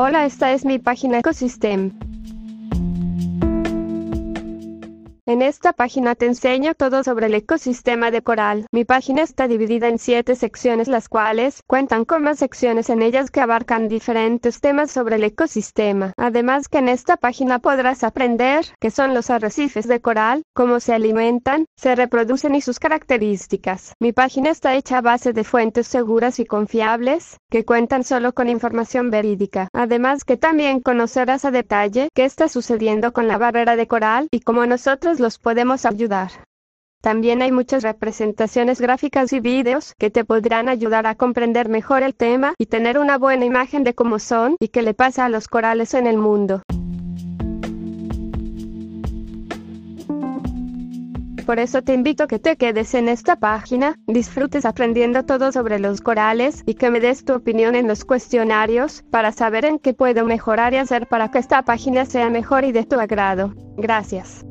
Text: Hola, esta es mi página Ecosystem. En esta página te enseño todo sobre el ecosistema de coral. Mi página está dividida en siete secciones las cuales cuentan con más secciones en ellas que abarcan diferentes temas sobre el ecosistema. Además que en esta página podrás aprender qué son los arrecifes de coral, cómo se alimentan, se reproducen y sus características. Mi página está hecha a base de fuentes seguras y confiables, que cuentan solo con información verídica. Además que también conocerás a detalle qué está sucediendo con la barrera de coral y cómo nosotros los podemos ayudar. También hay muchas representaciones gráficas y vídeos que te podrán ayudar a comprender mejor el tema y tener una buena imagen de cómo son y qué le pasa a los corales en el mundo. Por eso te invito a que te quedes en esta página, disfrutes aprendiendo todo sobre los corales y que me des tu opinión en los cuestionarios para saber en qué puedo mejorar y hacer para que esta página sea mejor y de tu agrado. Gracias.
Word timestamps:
Hola, 0.00 0.26
esta 0.26 0.52
es 0.52 0.64
mi 0.64 0.78
página 0.78 1.18
Ecosystem. 1.18 1.90
En 5.28 5.42
esta 5.42 5.74
página 5.74 6.14
te 6.14 6.24
enseño 6.24 6.72
todo 6.72 7.04
sobre 7.04 7.26
el 7.26 7.34
ecosistema 7.34 8.10
de 8.10 8.22
coral. 8.22 8.64
Mi 8.72 8.86
página 8.86 9.20
está 9.20 9.46
dividida 9.46 9.86
en 9.86 9.98
siete 9.98 10.34
secciones 10.34 10.88
las 10.88 11.10
cuales 11.10 11.62
cuentan 11.66 12.06
con 12.06 12.22
más 12.22 12.38
secciones 12.38 12.88
en 12.88 13.02
ellas 13.02 13.30
que 13.30 13.42
abarcan 13.42 13.88
diferentes 13.88 14.62
temas 14.62 14.90
sobre 14.90 15.16
el 15.16 15.24
ecosistema. 15.24 16.14
Además 16.16 16.68
que 16.68 16.78
en 16.78 16.88
esta 16.88 17.18
página 17.18 17.58
podrás 17.58 18.04
aprender 18.04 18.64
qué 18.80 18.90
son 18.90 19.12
los 19.12 19.28
arrecifes 19.28 19.86
de 19.86 20.00
coral, 20.00 20.44
cómo 20.54 20.80
se 20.80 20.94
alimentan, 20.94 21.66
se 21.76 21.94
reproducen 21.94 22.54
y 22.54 22.62
sus 22.62 22.78
características. 22.78 23.92
Mi 24.00 24.14
página 24.14 24.48
está 24.48 24.76
hecha 24.76 24.96
a 24.96 25.02
base 25.02 25.34
de 25.34 25.44
fuentes 25.44 25.88
seguras 25.88 26.38
y 26.40 26.46
confiables, 26.46 27.36
que 27.50 27.66
cuentan 27.66 28.02
solo 28.02 28.32
con 28.32 28.48
información 28.48 29.10
verídica. 29.10 29.68
Además 29.74 30.24
que 30.24 30.38
también 30.38 30.80
conocerás 30.80 31.44
a 31.44 31.50
detalle 31.50 32.08
qué 32.14 32.24
está 32.24 32.48
sucediendo 32.48 33.12
con 33.12 33.28
la 33.28 33.36
barrera 33.36 33.76
de 33.76 33.86
coral 33.86 34.28
y 34.30 34.40
cómo 34.40 34.64
nosotros 34.64 35.17
los 35.20 35.38
podemos 35.38 35.84
ayudar. 35.84 36.30
También 37.00 37.42
hay 37.42 37.52
muchas 37.52 37.84
representaciones 37.84 38.80
gráficas 38.80 39.32
y 39.32 39.38
vídeos 39.38 39.94
que 39.98 40.10
te 40.10 40.24
podrán 40.24 40.68
ayudar 40.68 41.06
a 41.06 41.14
comprender 41.14 41.68
mejor 41.68 42.02
el 42.02 42.14
tema 42.14 42.54
y 42.58 42.66
tener 42.66 42.98
una 42.98 43.18
buena 43.18 43.44
imagen 43.44 43.84
de 43.84 43.94
cómo 43.94 44.18
son 44.18 44.56
y 44.58 44.68
qué 44.68 44.82
le 44.82 44.94
pasa 44.94 45.24
a 45.24 45.28
los 45.28 45.46
corales 45.46 45.94
en 45.94 46.08
el 46.08 46.18
mundo. 46.18 46.62
Por 51.48 51.60
eso 51.60 51.80
te 51.80 51.94
invito 51.94 52.24
a 52.24 52.26
que 52.26 52.38
te 52.38 52.56
quedes 52.56 52.92
en 52.92 53.08
esta 53.08 53.36
página, 53.36 53.94
disfrutes 54.06 54.66
aprendiendo 54.66 55.24
todo 55.24 55.50
sobre 55.50 55.78
los 55.78 56.02
corales 56.02 56.62
y 56.66 56.74
que 56.74 56.90
me 56.90 57.00
des 57.00 57.24
tu 57.24 57.32
opinión 57.32 57.74
en 57.74 57.88
los 57.88 58.04
cuestionarios 58.04 59.02
para 59.10 59.32
saber 59.32 59.64
en 59.64 59.78
qué 59.78 59.94
puedo 59.94 60.26
mejorar 60.26 60.74
y 60.74 60.76
hacer 60.76 61.06
para 61.06 61.30
que 61.30 61.38
esta 61.38 61.62
página 61.62 62.04
sea 62.04 62.28
mejor 62.28 62.64
y 62.64 62.72
de 62.72 62.84
tu 62.84 63.00
agrado. 63.00 63.54
Gracias. 63.78 64.44